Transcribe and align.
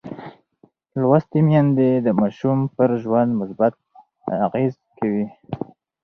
لوستې 1.01 1.39
میندې 1.47 1.89
د 2.05 2.07
ماشوم 2.19 2.59
پر 2.75 2.89
ژوند 3.01 3.31
مثبت 3.41 3.73
اغېز 4.45 4.73
کوي. 4.97 5.27